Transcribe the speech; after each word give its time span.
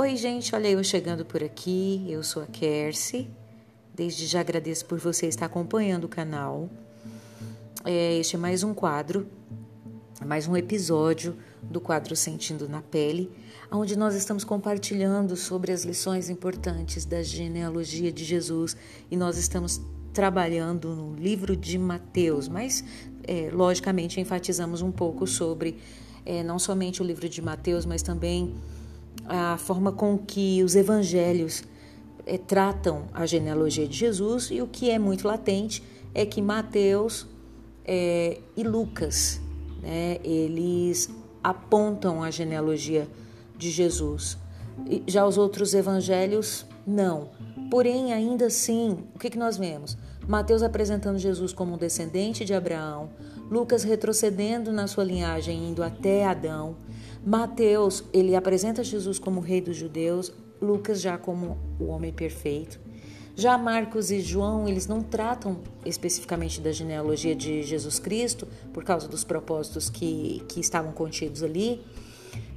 Oi, 0.00 0.16
gente, 0.16 0.54
olha 0.54 0.68
eu 0.68 0.84
chegando 0.84 1.24
por 1.24 1.42
aqui. 1.42 2.06
Eu 2.08 2.22
sou 2.22 2.40
a 2.40 2.46
Kersi. 2.46 3.28
Desde 3.92 4.26
já 4.26 4.38
agradeço 4.38 4.84
por 4.84 4.96
você 5.00 5.26
estar 5.26 5.46
acompanhando 5.46 6.04
o 6.04 6.08
canal. 6.08 6.70
É, 7.84 8.16
este 8.16 8.36
é 8.36 8.38
mais 8.38 8.62
um 8.62 8.72
quadro, 8.72 9.26
mais 10.24 10.46
um 10.46 10.56
episódio 10.56 11.36
do 11.60 11.80
quadro 11.80 12.14
Sentindo 12.14 12.68
na 12.68 12.80
Pele, 12.80 13.28
onde 13.72 13.98
nós 13.98 14.14
estamos 14.14 14.44
compartilhando 14.44 15.34
sobre 15.34 15.72
as 15.72 15.82
lições 15.82 16.30
importantes 16.30 17.04
da 17.04 17.20
genealogia 17.20 18.12
de 18.12 18.24
Jesus 18.24 18.76
e 19.10 19.16
nós 19.16 19.36
estamos 19.36 19.80
trabalhando 20.14 20.94
no 20.94 21.16
livro 21.16 21.56
de 21.56 21.76
Mateus, 21.76 22.46
mas 22.46 22.84
é, 23.24 23.50
logicamente 23.52 24.20
enfatizamos 24.20 24.80
um 24.80 24.92
pouco 24.92 25.26
sobre 25.26 25.76
é, 26.24 26.44
não 26.44 26.56
somente 26.56 27.02
o 27.02 27.04
livro 27.04 27.28
de 27.28 27.42
Mateus, 27.42 27.84
mas 27.84 28.00
também 28.00 28.54
a 29.26 29.56
forma 29.58 29.92
com 29.92 30.18
que 30.18 30.62
os 30.62 30.74
evangelhos 30.74 31.62
é, 32.26 32.38
tratam 32.38 33.04
a 33.12 33.26
genealogia 33.26 33.86
de 33.86 33.96
Jesus 33.96 34.48
e 34.50 34.60
o 34.60 34.66
que 34.66 34.90
é 34.90 34.98
muito 34.98 35.26
latente 35.26 35.82
é 36.14 36.26
que 36.26 36.42
Mateus 36.42 37.26
é, 37.84 38.38
e 38.56 38.62
Lucas, 38.62 39.40
né, 39.82 40.18
eles 40.22 41.08
apontam 41.42 42.22
a 42.22 42.30
genealogia 42.30 43.08
de 43.56 43.70
Jesus. 43.70 44.36
Já 45.06 45.26
os 45.26 45.38
outros 45.38 45.74
evangelhos, 45.74 46.66
não. 46.86 47.30
Porém, 47.70 48.12
ainda 48.12 48.46
assim, 48.46 48.98
o 49.14 49.18
que, 49.18 49.30
que 49.30 49.38
nós 49.38 49.56
vemos? 49.56 49.96
Mateus 50.26 50.62
apresentando 50.62 51.18
Jesus 51.18 51.52
como 51.52 51.74
um 51.74 51.78
descendente 51.78 52.44
de 52.44 52.52
Abraão, 52.52 53.08
Lucas 53.50 53.82
retrocedendo 53.82 54.70
na 54.70 54.86
sua 54.86 55.04
linhagem, 55.04 55.70
indo 55.70 55.82
até 55.82 56.26
Adão, 56.26 56.76
Mateus, 57.24 58.04
ele 58.12 58.34
apresenta 58.34 58.82
Jesus 58.82 59.18
como 59.18 59.40
rei 59.40 59.60
dos 59.60 59.76
judeus, 59.76 60.32
Lucas 60.60 61.00
já 61.00 61.16
como 61.16 61.58
o 61.78 61.86
homem 61.86 62.12
perfeito. 62.12 62.80
Já 63.36 63.56
Marcos 63.56 64.10
e 64.10 64.20
João, 64.20 64.66
eles 64.66 64.88
não 64.88 65.00
tratam 65.00 65.58
especificamente 65.84 66.60
da 66.60 66.72
genealogia 66.72 67.36
de 67.36 67.62
Jesus 67.62 68.00
Cristo, 68.00 68.48
por 68.72 68.82
causa 68.82 69.06
dos 69.06 69.22
propósitos 69.22 69.88
que, 69.88 70.42
que 70.48 70.58
estavam 70.58 70.90
contidos 70.90 71.44
ali 71.44 71.80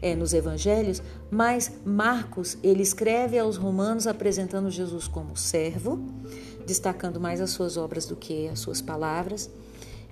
é, 0.02 0.16
nos 0.16 0.34
evangelhos, 0.34 1.02
mas 1.30 1.72
Marcos, 1.86 2.58
ele 2.64 2.82
escreve 2.82 3.38
aos 3.38 3.58
romanos 3.58 4.08
apresentando 4.08 4.72
Jesus 4.72 5.08
como 5.08 5.38
servo, 5.38 6.04
destacando 6.66 7.20
mais 7.20 7.40
as 7.40 7.52
suas 7.52 7.78
obras 7.78 8.06
do 8.06 8.16
que 8.16 8.48
as 8.48 8.60
suas 8.60 8.82
palavras. 8.82 9.50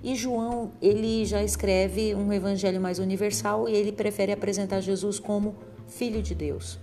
E 0.02 0.14
João, 0.14 0.72
ele 0.80 1.24
já 1.26 1.42
escreve 1.42 2.14
um 2.14 2.32
evangelho 2.32 2.80
mais 2.80 2.98
universal 2.98 3.68
e 3.68 3.74
ele 3.74 3.92
prefere 3.92 4.32
apresentar 4.32 4.80
Jesus 4.80 5.18
como 5.18 5.54
filho 5.88 6.22
de 6.22 6.34
Deus. 6.34 6.78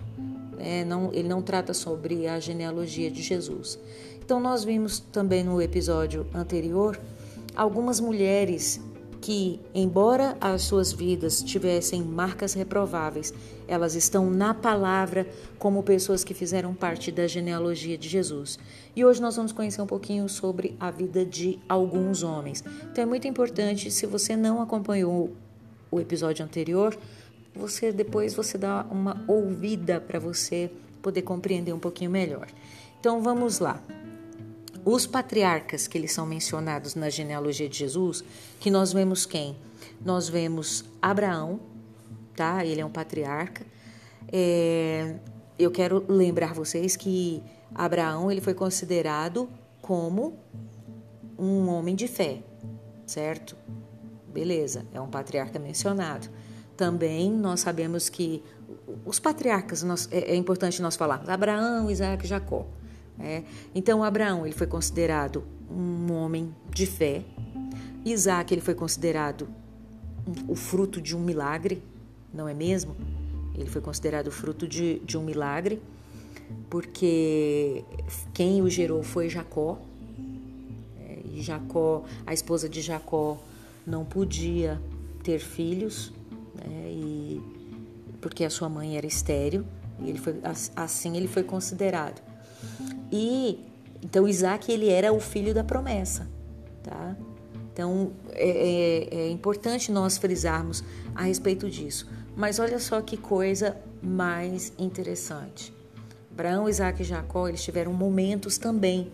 É, 0.59 0.85
não, 0.85 1.11
ele 1.13 1.27
não 1.27 1.41
trata 1.41 1.73
sobre 1.73 2.27
a 2.27 2.39
genealogia 2.39 3.09
de 3.09 3.21
Jesus. 3.21 3.79
Então, 4.23 4.39
nós 4.39 4.63
vimos 4.63 4.99
também 4.99 5.43
no 5.43 5.61
episódio 5.61 6.27
anterior 6.33 6.99
algumas 7.55 7.99
mulheres 7.99 8.79
que, 9.21 9.59
embora 9.73 10.37
as 10.39 10.63
suas 10.63 10.91
vidas 10.91 11.41
tivessem 11.41 12.01
marcas 12.01 12.53
reprováveis, 12.53 13.33
elas 13.67 13.95
estão 13.95 14.29
na 14.29 14.53
palavra 14.53 15.27
como 15.59 15.83
pessoas 15.83 16.23
que 16.23 16.33
fizeram 16.33 16.73
parte 16.73 17.11
da 17.11 17.27
genealogia 17.27 17.97
de 17.97 18.07
Jesus. 18.07 18.57
E 18.95 19.03
hoje 19.03 19.21
nós 19.21 19.35
vamos 19.35 19.51
conhecer 19.51 19.81
um 19.81 19.87
pouquinho 19.87 20.29
sobre 20.29 20.75
a 20.79 20.89
vida 20.89 21.25
de 21.25 21.59
alguns 21.67 22.23
homens. 22.23 22.63
Então 22.91 23.03
é 23.03 23.07
muito 23.07 23.27
importante, 23.27 23.91
se 23.91 24.05
você 24.05 24.35
não 24.35 24.61
acompanhou 24.61 25.31
o 25.91 25.99
episódio 25.99 26.45
anterior, 26.45 26.97
você 27.55 27.91
depois 27.91 28.33
você 28.33 28.57
dá 28.57 28.85
uma 28.89 29.23
ouvida 29.27 29.99
para 29.99 30.19
você 30.19 30.71
poder 31.01 31.23
compreender 31.23 31.73
um 31.73 31.79
pouquinho 31.79 32.11
melhor. 32.11 32.47
Então 32.99 33.21
vamos 33.21 33.59
lá. 33.59 33.81
Os 34.89 35.05
patriarcas 35.05 35.85
que 35.85 35.97
eles 35.97 36.13
são 36.13 36.25
mencionados 36.25 36.95
na 36.95 37.09
genealogia 37.09 37.67
de 37.67 37.77
Jesus, 37.77 38.23
que 38.57 38.71
nós 38.71 38.93
vemos 38.93 39.25
quem? 39.25 39.53
Nós 39.99 40.29
vemos 40.29 40.85
Abraão, 41.01 41.59
tá? 42.33 42.63
Ele 42.63 42.79
é 42.79 42.85
um 42.85 42.89
patriarca. 42.89 43.65
É, 44.31 45.15
eu 45.59 45.71
quero 45.71 46.05
lembrar 46.07 46.53
vocês 46.53 46.95
que 46.95 47.43
Abraão 47.75 48.31
ele 48.31 48.39
foi 48.39 48.53
considerado 48.53 49.49
como 49.81 50.39
um 51.37 51.67
homem 51.67 51.93
de 51.93 52.07
fé, 52.07 52.41
certo? 53.05 53.57
Beleza, 54.29 54.85
é 54.93 55.01
um 55.01 55.09
patriarca 55.09 55.59
mencionado. 55.59 56.29
Também 56.77 57.29
nós 57.29 57.59
sabemos 57.59 58.07
que 58.07 58.41
os 59.05 59.19
patriarcas, 59.19 59.83
nós, 59.83 60.07
é, 60.13 60.31
é 60.31 60.35
importante 60.37 60.81
nós 60.81 60.95
falarmos, 60.95 61.27
Abraão, 61.27 61.91
Isaac 61.91 62.23
e 62.23 62.27
Jacó. 62.29 62.65
É. 63.19 63.43
Então, 63.73 64.03
Abraão 64.03 64.45
ele 64.45 64.55
foi 64.55 64.67
considerado 64.67 65.43
um 65.69 66.11
homem 66.13 66.53
de 66.69 66.85
fé. 66.85 67.23
Isaac 68.05 68.53
ele 68.53 68.61
foi 68.61 68.75
considerado 68.75 69.47
o 70.47 70.55
fruto 70.55 71.01
de 71.01 71.15
um 71.15 71.19
milagre, 71.19 71.81
não 72.33 72.47
é 72.47 72.53
mesmo? 72.53 72.95
Ele 73.55 73.69
foi 73.69 73.81
considerado 73.81 74.31
fruto 74.31 74.67
de, 74.67 74.99
de 74.99 75.17
um 75.17 75.23
milagre, 75.23 75.81
porque 76.69 77.83
quem 78.33 78.61
o 78.61 78.69
gerou 78.69 79.01
foi 79.03 79.29
Jacó. 79.29 79.79
É, 80.99 81.19
e 81.33 81.41
Jacó, 81.41 82.03
a 82.25 82.33
esposa 82.33 82.69
de 82.69 82.81
Jacó, 82.81 83.37
não 83.85 84.05
podia 84.05 84.79
ter 85.23 85.39
filhos, 85.39 86.11
né, 86.53 86.89
e, 86.91 87.41
porque 88.21 88.43
a 88.43 88.49
sua 88.49 88.69
mãe 88.69 88.97
era 88.97 89.07
estéril. 89.07 89.65
E 89.99 90.09
ele 90.09 90.19
foi, 90.19 90.35
assim 90.75 91.17
ele 91.17 91.27
foi 91.27 91.41
considerado. 91.41 92.21
E 93.11 93.65
então 94.03 94.27
Isaac 94.27 94.71
ele 94.71 94.89
era 94.89 95.11
o 95.11 95.19
filho 95.19 95.53
da 95.53 95.63
promessa, 95.63 96.27
tá? 96.83 97.15
Então 97.71 98.11
é, 98.31 98.49
é, 98.49 99.19
é 99.21 99.29
importante 99.29 99.91
nós 99.91 100.17
frisarmos 100.17 100.83
a 101.15 101.23
respeito 101.23 101.69
disso. 101.69 102.09
Mas 102.35 102.59
olha 102.59 102.79
só 102.79 103.01
que 103.01 103.17
coisa 103.17 103.77
mais 104.01 104.71
interessante. 104.77 105.73
Abraão, 106.31 106.69
Isaac 106.69 107.01
e 107.01 107.05
Jacó 107.05 107.47
eles 107.47 107.63
tiveram 107.63 107.93
momentos 107.93 108.57
também 108.57 109.11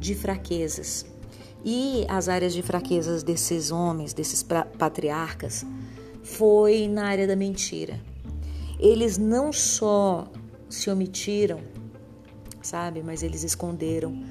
de 0.00 0.14
fraquezas. 0.14 1.04
E 1.64 2.04
as 2.08 2.28
áreas 2.28 2.52
de 2.52 2.62
fraquezas 2.62 3.22
desses 3.22 3.70
homens, 3.70 4.12
desses 4.12 4.42
patriarcas, 4.42 5.64
foi 6.22 6.88
na 6.88 7.04
área 7.04 7.26
da 7.26 7.36
mentira. 7.36 8.00
Eles 8.78 9.16
não 9.16 9.52
só 9.52 10.26
se 10.68 10.90
omitiram 10.90 11.60
sabe? 12.62 13.02
Mas 13.02 13.22
eles 13.22 13.42
esconderam 13.42 14.22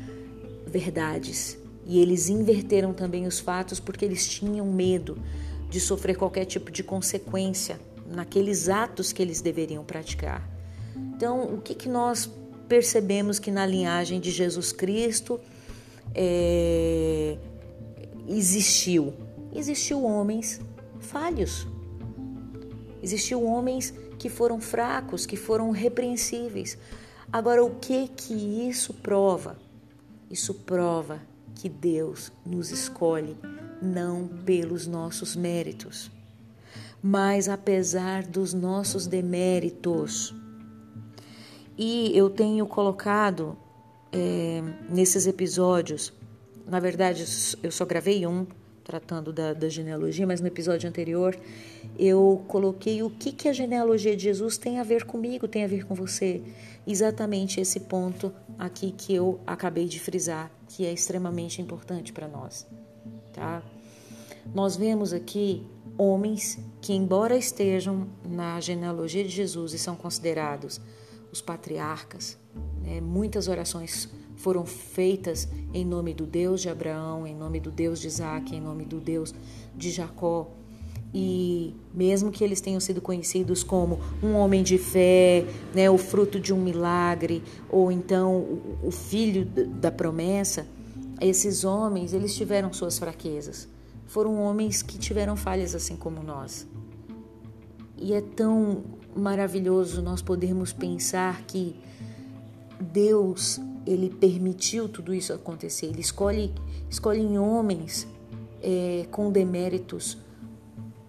verdades 0.66 1.58
e 1.86 2.00
eles 2.00 2.30
inverteram 2.30 2.94
também 2.94 3.26
os 3.26 3.40
fatos 3.40 3.80
porque 3.80 4.06
eles 4.06 4.28
tinham 4.28 4.66
medo 4.72 5.18
de 5.70 5.80
sofrer 5.80 6.16
qualquer 6.16 6.46
tipo 6.46 6.72
de 6.72 6.84
consequência 6.84 7.80
naqueles 8.08 8.70
atos 8.70 9.12
que 9.12 9.22
eles 9.22 9.42
deveriam 9.42 9.84
praticar. 9.84 10.48
Então, 10.96 11.54
o 11.54 11.62
que, 11.62 11.74
que 11.74 11.88
nós 11.88 12.30
percebemos 12.68 13.40
que 13.40 13.52
na 13.52 13.66
linhagem 13.66 14.20
de 14.20 14.32
Jesus 14.32 14.72
Cristo 14.72 15.40
é, 16.14 17.38
existiu? 18.28 19.14
Existiu 19.54 20.04
homens 20.04 20.62
falhos, 21.00 21.68
existiu 23.02 23.44
homens 23.44 23.94
que 24.18 24.30
foram 24.30 24.62
fracos, 24.62 25.26
que 25.26 25.36
foram 25.36 25.72
repreensíveis, 25.72 26.78
Agora, 27.32 27.64
o 27.64 27.76
que 27.76 28.08
que 28.10 28.34
isso 28.34 28.94
prova? 28.94 29.58
Isso 30.30 30.54
prova 30.54 31.22
que 31.56 31.70
Deus 31.70 32.32
nos 32.46 32.72
escolhe 32.72 33.38
não 33.82 34.28
pelos 34.28 34.86
nossos 34.86 35.36
méritos, 35.36 36.12
mas 37.02 37.48
apesar 37.48 38.24
dos 38.24 38.54
nossos 38.54 39.08
deméritos. 39.08 40.36
E 41.78 42.12
eu 42.16 42.30
tenho 42.30 42.68
colocado 42.68 43.58
é, 44.12 44.62
nesses 44.90 45.26
episódios, 45.26 46.14
na 46.68 46.80
verdade, 46.80 47.26
eu 47.64 47.72
só 47.72 47.86
gravei 47.86 48.28
um 48.28 48.46
tratando 48.84 49.32
da, 49.32 49.54
da, 49.54 49.70
genealogia, 49.70 50.28
mas 50.28 50.42
no 50.42 50.48
episódio 50.48 50.90
anterior 50.90 51.38
eu 51.98 52.44
coloquei 52.48 53.04
o 53.04 53.10
que, 53.10 53.32
que 53.32 53.48
a 53.48 53.54
genealogia 53.54 54.16
de 54.16 54.24
Jesus 54.24 54.58
tem 54.58 54.80
a 54.80 54.84
ver 54.84 55.06
comigo, 55.06 55.48
tem 55.48 55.64
a 55.64 55.68
ver 55.68 55.86
com 55.86 55.94
você. 55.94 56.42
Exatamente 56.86 57.60
esse 57.60 57.82
ponto 57.82 58.34
aqui 58.58 58.92
que 58.92 59.14
eu 59.14 59.40
acabei 59.46 59.86
de 59.86 60.00
frisar, 60.00 60.52
que 60.68 60.86
é 60.86 60.92
extremamente 60.92 61.62
importante 61.62 62.12
para 62.12 62.28
nós. 62.28 62.68
Tá? 63.34 63.64
Nós 64.54 64.76
vemos 64.76 65.14
aqui 65.14 65.66
homens 65.98 66.58
que, 66.82 66.94
embora 66.94 67.38
estejam 67.38 68.08
na 68.28 68.60
genealogia 68.60 69.24
de 69.24 69.30
Jesus 69.30 69.74
e 69.74 69.80
são 69.80 69.96
considerados 69.96 70.82
os 71.32 71.42
patriarcas, 71.42 72.38
né, 72.82 73.00
muitas 73.00 73.48
orações 73.48 74.10
foram 74.36 74.66
feitas 74.66 75.48
em 75.74 75.86
nome 75.86 76.14
do 76.14 76.26
Deus 76.26 76.62
de 76.62 76.70
Abraão, 76.70 77.28
em 77.28 77.36
nome 77.36 77.60
do 77.60 77.70
Deus 77.72 78.00
de 78.02 78.08
Isaac, 78.08 78.56
em 78.56 78.60
nome 78.60 78.86
do 78.86 79.00
Deus 79.00 79.34
de 79.76 79.92
Jacó. 79.92 80.50
E 81.14 81.74
mesmo 81.94 82.32
que 82.32 82.44
eles 82.44 82.62
tenham 82.62 82.80
sido 82.80 83.02
conhecidos 83.02 83.64
como 83.64 84.00
um 84.24 84.34
homem 84.36 84.64
de 84.64 84.78
fé, 84.78 85.46
né, 85.74 85.90
o 85.90 85.98
fruto 85.98 86.40
de 86.40 86.54
um 86.54 86.62
milagre, 86.62 87.44
ou 87.70 87.92
então 87.92 88.60
o, 88.82 88.92
filho 88.92 89.46
da 89.46 89.92
promessa, 89.92 90.66
esses 91.20 91.66
homens, 91.66 92.14
eles 92.14 92.34
tiveram 92.36 92.72
suas 92.72 92.98
fraquezas. 92.98 93.68
Foram 94.08 94.40
homens 94.40 94.82
que 94.82 94.98
tiveram 94.98 95.36
falhas 95.36 95.76
assim 95.76 95.96
como 95.96 96.24
nós. 96.24 96.66
E 97.98 98.14
é 98.14 98.22
tão 98.22 98.84
maravilhoso 99.16 100.02
nós 100.02 100.22
podermos 100.22 100.72
pensar 100.72 101.44
que 101.44 101.76
Deus, 102.80 103.60
ele 103.86 104.10
permitiu 104.10 104.88
tudo 104.90 105.14
isso 105.14 105.34
acontecer. 105.34 105.88
Ele 105.88 106.02
escolhe, 106.02 106.54
escolhe 106.90 107.22
em 107.22 107.38
homens 107.38 108.08
é, 108.62 109.06
com 109.12 109.32
deméritos 109.32 110.18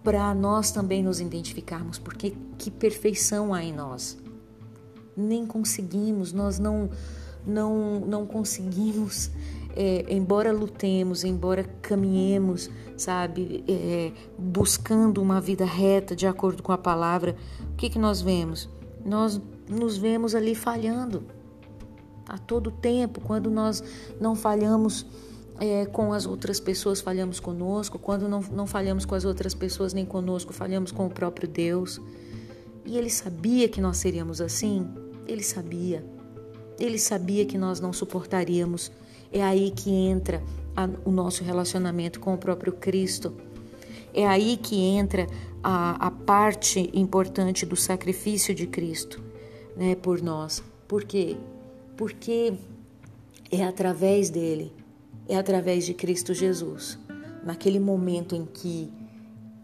para 0.03 0.33
nós 0.33 0.71
também 0.71 1.01
nos 1.01 1.19
identificarmos, 1.19 1.97
porque 1.97 2.33
que 2.57 2.69
perfeição 2.69 3.53
há 3.53 3.63
em 3.63 3.73
nós. 3.73 4.17
Nem 5.15 5.45
conseguimos, 5.45 6.33
nós 6.33 6.59
não 6.59 6.89
não 7.45 7.99
não 7.99 8.25
conseguimos, 8.25 9.29
é, 9.75 10.05
embora 10.09 10.51
lutemos, 10.51 11.23
embora 11.23 11.63
caminhemos, 11.81 12.69
sabe, 12.97 13.63
é, 13.67 14.11
buscando 14.37 15.21
uma 15.21 15.39
vida 15.39 15.65
reta 15.65 16.15
de 16.15 16.27
acordo 16.27 16.63
com 16.63 16.71
a 16.71 16.77
palavra, 16.77 17.35
o 17.71 17.75
que 17.75 17.89
que 17.89 17.99
nós 17.99 18.21
vemos? 18.21 18.69
Nós 19.05 19.41
nos 19.69 19.97
vemos 19.97 20.35
ali 20.35 20.55
falhando 20.55 21.23
a 22.27 22.37
todo 22.37 22.71
tempo, 22.71 23.21
quando 23.21 23.49
nós 23.49 23.83
não 24.19 24.35
falhamos 24.35 25.05
é, 25.59 25.85
com 25.85 26.13
as 26.13 26.25
outras 26.25 26.59
pessoas, 26.59 27.01
falhamos 27.01 27.39
conosco. 27.39 27.99
Quando 27.99 28.27
não, 28.27 28.41
não 28.41 28.67
falhamos 28.67 29.05
com 29.05 29.15
as 29.15 29.25
outras 29.25 29.53
pessoas 29.53 29.93
nem 29.93 30.05
conosco, 30.05 30.53
falhamos 30.53 30.91
com 30.91 31.05
o 31.05 31.09
próprio 31.09 31.47
Deus. 31.47 32.01
E 32.85 32.97
ele 32.97 33.09
sabia 33.09 33.69
que 33.69 33.79
nós 33.79 33.97
seríamos 33.97 34.41
assim? 34.41 34.87
Ele 35.27 35.43
sabia. 35.43 36.03
Ele 36.79 36.97
sabia 36.97 37.45
que 37.45 37.57
nós 37.57 37.79
não 37.79 37.93
suportaríamos. 37.93 38.91
É 39.31 39.41
aí 39.43 39.71
que 39.71 39.89
entra 39.89 40.43
a, 40.75 40.89
o 41.05 41.11
nosso 41.11 41.43
relacionamento 41.43 42.19
com 42.19 42.33
o 42.33 42.37
próprio 42.37 42.73
Cristo. 42.73 43.33
É 44.13 44.27
aí 44.27 44.57
que 44.57 44.75
entra 44.75 45.27
a, 45.63 46.07
a 46.07 46.11
parte 46.11 46.89
importante 46.93 47.65
do 47.65 47.75
sacrifício 47.75 48.53
de 48.53 48.67
Cristo 48.67 49.23
né, 49.75 49.95
por 49.95 50.21
nós. 50.21 50.63
Por 50.87 51.03
quê? 51.03 51.37
Porque 51.95 52.53
é 53.51 53.63
através 53.63 54.29
dele 54.29 54.73
é 55.27 55.37
através 55.37 55.85
de 55.85 55.93
Cristo 55.93 56.33
Jesus. 56.33 56.97
Naquele 57.43 57.79
momento 57.79 58.35
em 58.35 58.45
que 58.45 58.91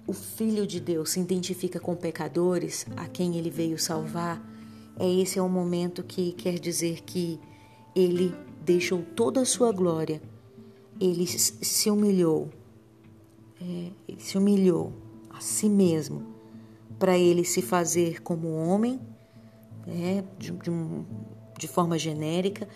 o 0.06 0.14
Filho 0.14 0.66
de 0.66 0.80
Deus 0.80 1.12
se 1.12 1.20
identifica 1.20 1.80
com 1.80 1.96
pecadores, 1.96 2.86
a 2.98 3.08
quem 3.08 3.38
ele 3.38 3.50
veio 3.50 3.78
salvar, 3.78 4.44
é 4.98 5.08
esse 5.08 5.40
é 5.40 5.42
o 5.42 5.48
momento 5.48 6.04
que 6.04 6.34
quer 6.34 6.60
dizer 6.60 7.02
que 7.04 7.40
ele 7.96 8.34
deixou 8.66 9.02
toda 9.16 9.42
a 9.42 9.46
sua 9.46 9.72
glória, 9.72 10.22
ele 11.00 11.26
se 11.28 11.90
humilhou, 11.90 12.50
é, 13.62 13.92
ele 14.08 14.20
se 14.20 14.38
humilhou 14.38 14.94
a 15.30 15.40
si 15.40 15.70
mesmo 15.70 16.24
para 16.98 17.18
ele 17.18 17.46
se 17.46 17.62
fazer 17.62 18.22
como 18.22 18.54
homem, 18.54 19.00
é, 19.88 20.24
de, 20.38 20.52
de, 20.52 20.72
de 21.58 21.68
forma 21.68 21.98
genérica, 21.98 22.68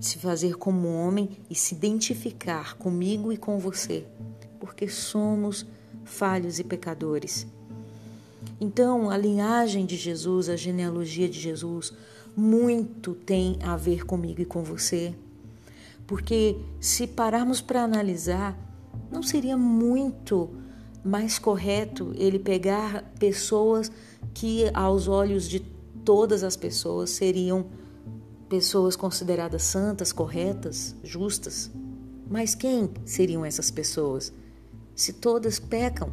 se 0.00 0.18
fazer 0.18 0.56
como 0.56 0.88
homem 0.88 1.30
e 1.48 1.54
se 1.54 1.74
identificar 1.74 2.76
comigo 2.76 3.32
e 3.32 3.36
com 3.36 3.58
você, 3.58 4.06
porque 4.60 4.88
somos 4.88 5.66
falhos 6.04 6.58
e 6.58 6.64
pecadores. 6.64 7.46
Então, 8.60 9.10
a 9.10 9.16
linhagem 9.16 9.84
de 9.84 9.96
Jesus, 9.96 10.48
a 10.48 10.56
genealogia 10.56 11.28
de 11.28 11.38
Jesus, 11.38 11.92
muito 12.36 13.14
tem 13.14 13.58
a 13.62 13.76
ver 13.76 14.04
comigo 14.04 14.40
e 14.40 14.44
com 14.44 14.62
você. 14.62 15.14
Porque 16.06 16.56
se 16.80 17.06
pararmos 17.06 17.60
para 17.60 17.82
analisar, 17.82 18.56
não 19.10 19.22
seria 19.22 19.56
muito 19.56 20.50
mais 21.04 21.38
correto 21.38 22.12
ele 22.16 22.38
pegar 22.38 23.02
pessoas 23.18 23.90
que, 24.34 24.70
aos 24.74 25.08
olhos 25.08 25.48
de 25.48 25.60
todas 26.04 26.42
as 26.44 26.56
pessoas, 26.56 27.10
seriam 27.10 27.66
pessoas 28.48 28.96
consideradas 28.96 29.62
santas, 29.62 30.12
corretas, 30.12 30.94
justas. 31.02 31.70
Mas 32.28 32.54
quem 32.54 32.90
seriam 33.04 33.44
essas 33.44 33.70
pessoas? 33.70 34.32
Se 34.94 35.12
todas 35.12 35.58
pecam, 35.58 36.10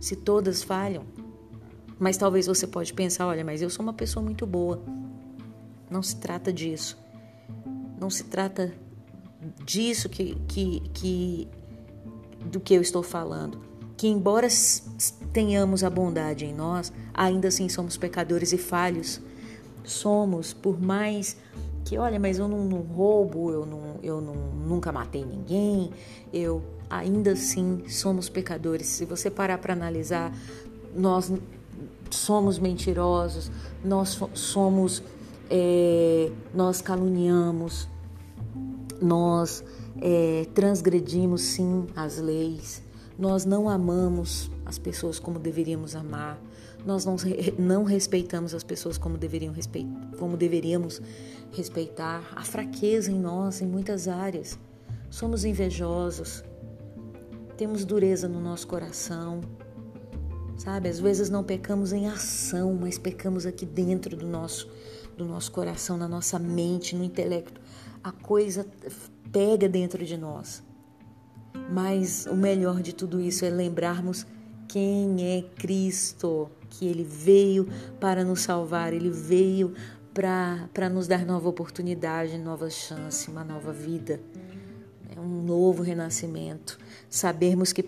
se 0.00 0.16
todas 0.16 0.62
falham. 0.62 1.04
Mas 1.98 2.16
talvez 2.16 2.46
você 2.46 2.66
pode 2.66 2.92
pensar, 2.92 3.26
olha, 3.26 3.44
mas 3.44 3.62
eu 3.62 3.70
sou 3.70 3.82
uma 3.82 3.94
pessoa 3.94 4.22
muito 4.22 4.46
boa. 4.46 4.82
Não 5.90 6.02
se 6.02 6.16
trata 6.16 6.52
disso. 6.52 6.98
Não 7.98 8.10
se 8.10 8.24
trata 8.24 8.74
disso 9.64 10.08
que, 10.08 10.34
que, 10.46 10.80
que 10.92 11.48
do 12.44 12.60
que 12.60 12.74
eu 12.74 12.82
estou 12.82 13.02
falando. 13.02 13.60
Que 13.96 14.08
embora 14.08 14.48
tenhamos 15.32 15.82
a 15.82 15.88
bondade 15.88 16.44
em 16.44 16.54
nós, 16.54 16.92
ainda 17.14 17.48
assim 17.48 17.68
somos 17.68 17.96
pecadores 17.96 18.52
e 18.52 18.58
falhos. 18.58 19.20
Somos, 19.86 20.52
por 20.52 20.80
mais 20.80 21.36
que 21.84 21.96
olha, 21.96 22.18
mas 22.18 22.38
eu 22.38 22.48
não, 22.48 22.64
não 22.64 22.80
roubo, 22.80 23.52
eu, 23.52 23.64
não, 23.64 24.00
eu 24.02 24.20
não, 24.20 24.34
nunca 24.34 24.90
matei 24.90 25.24
ninguém, 25.24 25.90
eu 26.32 26.60
ainda 26.90 27.32
assim 27.32 27.88
somos 27.88 28.28
pecadores. 28.28 28.88
Se 28.88 29.04
você 29.04 29.30
parar 29.30 29.58
para 29.58 29.72
analisar, 29.72 30.36
nós 30.94 31.32
somos 32.10 32.58
mentirosos, 32.58 33.50
nós 33.84 34.20
somos, 34.34 35.02
é, 35.48 36.30
nós 36.52 36.80
caluniamos, 36.80 37.88
nós 39.00 39.62
é, 40.00 40.46
transgredimos 40.54 41.42
sim 41.42 41.86
as 41.94 42.18
leis, 42.18 42.82
nós 43.16 43.44
não 43.44 43.68
amamos 43.68 44.50
as 44.64 44.78
pessoas 44.78 45.18
como 45.20 45.38
deveríamos 45.38 45.94
amar, 45.94 46.38
nós 46.86 47.04
não, 47.04 47.16
não 47.58 47.82
respeitamos 47.82 48.54
as 48.54 48.62
pessoas 48.62 48.96
como, 48.96 49.18
deveriam 49.18 49.52
respeit, 49.52 49.88
como 50.18 50.36
deveríamos 50.36 51.02
respeitar, 51.52 52.22
a 52.34 52.44
fraqueza 52.44 53.10
em 53.10 53.18
nós 53.18 53.60
em 53.60 53.66
muitas 53.66 54.06
áreas. 54.06 54.58
Somos 55.10 55.44
invejosos, 55.44 56.44
temos 57.56 57.84
dureza 57.84 58.28
no 58.28 58.40
nosso 58.40 58.66
coração, 58.68 59.40
sabe? 60.56 60.88
Às 60.88 61.00
vezes 61.00 61.28
não 61.28 61.42
pecamos 61.42 61.92
em 61.92 62.06
ação, 62.06 62.74
mas 62.74 62.98
pecamos 62.98 63.46
aqui 63.46 63.66
dentro 63.66 64.16
do 64.16 64.26
nosso, 64.26 64.70
do 65.16 65.24
nosso 65.24 65.50
coração, 65.50 65.96
na 65.96 66.06
nossa 66.06 66.38
mente, 66.38 66.94
no 66.94 67.02
intelecto. 67.02 67.60
A 68.02 68.12
coisa 68.12 68.64
pega 69.32 69.68
dentro 69.68 70.04
de 70.04 70.16
nós. 70.16 70.62
Mas 71.72 72.26
o 72.26 72.36
melhor 72.36 72.80
de 72.80 72.94
tudo 72.94 73.20
isso 73.20 73.44
é 73.44 73.50
lembrarmos 73.50 74.24
quem 74.68 75.38
é 75.38 75.42
Cristo 75.56 76.50
que 76.78 76.86
ele 76.86 77.04
veio 77.04 77.68
para 77.98 78.22
nos 78.24 78.42
salvar, 78.42 78.92
ele 78.92 79.10
veio 79.10 79.74
para 80.12 80.88
nos 80.88 81.06
dar 81.06 81.24
nova 81.24 81.48
oportunidade, 81.48 82.38
nova 82.38 82.70
chance, 82.70 83.30
uma 83.30 83.44
nova 83.44 83.72
vida, 83.72 84.20
é 85.14 85.20
um 85.20 85.42
novo 85.42 85.82
renascimento. 85.82 86.78
Sabermos 87.08 87.72
que 87.72 87.82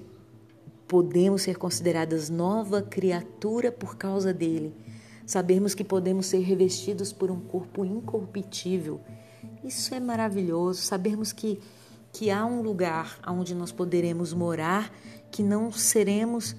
podemos 0.87 1.43
ser 1.43 1.57
consideradas 1.57 2.31
nova 2.31 2.81
criatura 2.81 3.71
por 3.71 3.97
causa 3.97 4.33
dele. 4.33 4.75
Sabermos 5.27 5.75
que 5.75 5.85
podemos 5.85 6.27
ser 6.27 6.41
revestidos 6.41 7.13
por 7.13 7.31
um 7.31 7.39
corpo 7.41 7.85
incorruptível. 7.85 9.01
Isso 9.63 9.95
é 9.95 10.01
maravilhoso. 10.01 10.81
Sabermos 10.81 11.33
que, 11.33 11.61
que 12.11 12.31
há 12.31 12.47
um 12.47 12.63
lugar 12.63 13.19
onde 13.27 13.55
nós 13.55 13.71
poderemos 13.71 14.33
morar, 14.33 14.91
que 15.31 15.43
não 15.43 15.71
seremos 15.71 16.57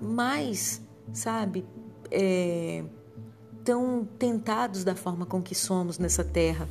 mais 0.00 0.82
sabe, 1.12 1.64
é, 2.10 2.84
tão 3.64 4.06
tentados 4.18 4.84
da 4.84 4.94
forma 4.94 5.26
com 5.26 5.42
que 5.42 5.54
somos 5.54 5.98
nessa 5.98 6.24
terra. 6.24 6.68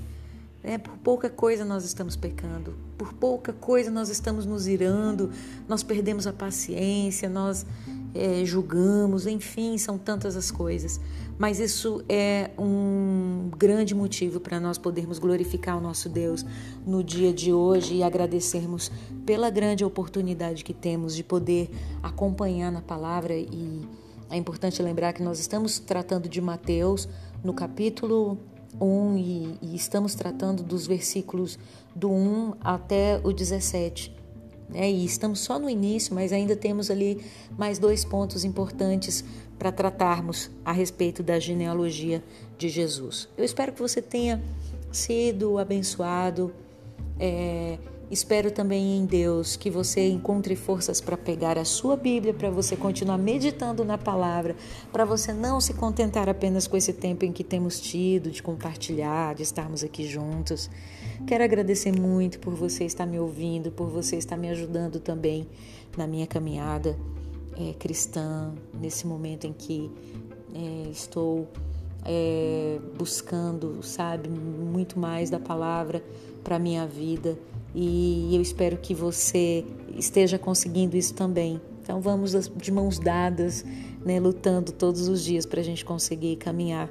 É, 0.64 0.78
por 0.78 0.98
pouca 0.98 1.30
coisa 1.30 1.64
nós 1.64 1.86
estamos 1.86 2.16
pecando, 2.16 2.76
por 2.98 3.14
pouca 3.14 3.54
coisa 3.54 3.90
nós 3.92 4.10
estamos 4.10 4.46
nos 4.46 4.68
irando, 4.68 5.32
nós 5.68 5.84
perdemos 5.84 6.28
a 6.28 6.34
paciência, 6.34 7.30
nós 7.30 7.66
é, 8.14 8.44
julgamos, 8.44 9.28
enfim, 9.28 9.78
são 9.78 9.98
tantas 9.98 10.36
as 10.36 10.50
coisas. 10.50 11.00
Mas 11.38 11.60
isso 11.60 12.04
é 12.10 12.50
um 12.58 13.52
grande 13.56 13.94
motivo 13.94 14.40
para 14.40 14.60
nós 14.60 14.78
podermos 14.78 15.20
glorificar 15.20 15.78
o 15.78 15.82
nosso 15.82 16.10
Deus 16.10 16.44
no 16.86 17.04
dia 17.04 17.32
de 17.32 17.54
hoje 17.54 17.96
e 17.96 18.04
agradecermos 18.04 18.92
pela 19.26 19.52
grande 19.52 19.86
oportunidade 19.86 20.64
que 20.64 20.74
temos 20.74 21.16
de 21.16 21.24
poder 21.24 21.70
acompanhar 22.02 22.72
na 22.72 22.82
palavra 22.82 23.36
e 23.36 23.88
é 24.30 24.38
importante 24.38 24.82
lembrar 24.82 25.14
que 25.14 25.24
nós 25.24 25.40
estamos 25.40 25.80
tratando 25.80 26.28
de 26.28 26.42
Mateus 26.42 27.08
no 27.44 27.54
capítulo 27.54 28.38
1 28.80 29.18
e, 29.18 29.58
e 29.62 29.76
estamos 29.76 30.16
tratando 30.16 30.64
dos 30.64 30.86
versículos 30.86 31.58
do 31.96 32.12
1 32.12 32.56
até 32.62 33.22
o 33.24 33.32
17. 33.32 34.16
Né? 34.70 34.92
E 34.92 35.06
estamos 35.06 35.40
só 35.40 35.58
no 35.58 35.70
início, 35.70 36.14
mas 36.14 36.34
ainda 36.34 36.56
temos 36.56 36.92
ali 36.92 37.24
mais 37.58 37.80
dois 37.80 38.04
pontos 38.04 38.44
importantes 38.44 39.24
para 39.58 39.72
tratarmos 39.72 40.52
a 40.64 40.72
respeito 40.72 41.24
da 41.24 41.40
genealogia 41.40 42.24
de 42.58 42.70
Jesus. 42.70 43.30
Eu 43.38 43.46
espero 43.46 43.72
que 43.72 43.82
você 43.82 44.02
tenha 44.02 44.44
sido 44.92 45.58
abençoado. 45.58 46.54
É, 47.20 47.80
Espero 48.10 48.50
também 48.50 48.98
em 48.98 49.06
Deus 49.06 49.58
que 49.58 49.70
você 49.70 50.08
encontre 50.08 50.56
forças 50.56 51.02
para 51.02 51.18
pegar 51.18 51.58
a 51.58 51.66
sua 51.66 51.98
Bíblia, 51.98 52.34
para 52.34 52.50
você 52.50 52.78
continuar 52.78 53.18
meditando 53.18 53.84
na 53.84 53.98
palavra, 53.98 54.56
para 54.94 55.04
você 55.04 55.34
não 55.34 55.60
se 55.60 55.74
contentar 55.74 56.30
apenas 56.30 56.68
com 56.68 56.78
esse 56.78 56.94
tempo 56.94 57.26
em 57.26 57.34
que 57.34 57.44
temos 57.44 57.82
tido 57.82 58.32
de 58.32 58.42
compartilhar, 58.42 59.36
de 59.36 59.44
estarmos 59.44 59.84
aqui 59.84 60.08
juntos. 60.08 60.70
Quero 61.26 61.44
agradecer 61.44 61.92
muito 61.92 62.40
por 62.40 62.54
você 62.54 62.86
estar 62.86 63.06
me 63.06 63.20
ouvindo, 63.20 63.72
por 63.72 63.90
você 63.90 64.16
estar 64.16 64.38
me 64.38 64.48
ajudando 64.50 65.02
também 65.02 65.46
na 65.98 66.08
minha 66.08 66.26
caminhada 66.26 66.98
é, 67.58 67.74
cristã, 67.74 68.54
nesse 68.80 69.06
momento 69.06 69.46
em 69.46 69.52
que 69.52 69.92
é, 70.56 70.90
estou 70.90 71.46
é, 72.06 72.80
buscando, 72.98 73.82
sabe, 73.84 74.30
muito 74.30 75.00
mais 75.00 75.30
da 75.30 75.40
palavra 75.40 76.04
para 76.44 76.58
minha 76.58 76.86
vida 76.86 77.38
e 77.76 78.36
eu 78.36 78.42
espero 78.42 78.78
que 78.78 78.94
você 78.94 79.66
esteja 79.96 80.40
conseguindo 80.40 80.96
isso 80.98 81.14
também. 81.14 81.62
Então 81.84 82.02
vamos 82.02 82.32
de 82.56 82.72
mãos 82.72 82.98
dadas, 83.00 83.64
né, 84.04 84.20
lutando 84.20 84.72
todos 84.72 85.08
os 85.08 85.24
dias 85.24 85.46
para 85.46 85.62
a 85.62 85.64
gente 85.64 85.86
conseguir 85.86 86.38
caminhar 86.38 86.90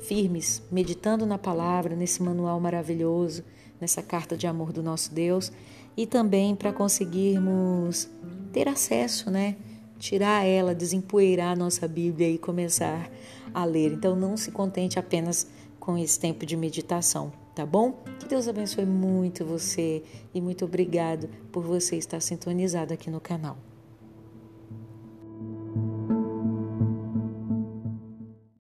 firmes, 0.00 0.62
meditando 0.70 1.26
na 1.26 1.38
palavra, 1.38 1.94
nesse 1.94 2.22
manual 2.22 2.58
maravilhoso, 2.60 3.42
nessa 3.80 4.02
carta 4.02 4.36
de 4.36 4.46
amor 4.46 4.72
do 4.72 4.82
nosso 4.82 5.12
Deus 5.12 5.52
e 5.96 6.06
também 6.06 6.54
para 6.54 6.72
conseguirmos 6.72 8.08
ter 8.52 8.68
acesso, 8.68 9.30
né? 9.30 9.56
Tirar 9.98 10.44
ela, 10.44 10.74
desempoeirar 10.74 11.52
a 11.52 11.56
nossa 11.56 11.86
Bíblia 11.86 12.28
e 12.28 12.38
começar 12.38 13.10
a 13.54 13.64
ler. 13.64 13.92
Então 13.92 14.14
não 14.14 14.36
se 14.36 14.50
contente 14.50 14.98
apenas 14.98 15.46
com 15.78 15.98
esse 15.98 16.18
tempo 16.18 16.46
de 16.46 16.56
meditação 16.56 17.32
tá 17.54 17.66
bom? 17.66 17.92
Que 18.18 18.26
Deus 18.26 18.48
abençoe 18.48 18.86
muito 18.86 19.44
você 19.44 20.02
e 20.34 20.40
muito 20.40 20.64
obrigado 20.64 21.28
por 21.50 21.62
você 21.62 21.96
estar 21.96 22.20
sintonizado 22.20 22.94
aqui 22.94 23.10
no 23.10 23.20
canal. 23.20 23.56